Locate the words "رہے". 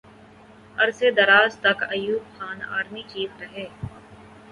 3.41-3.65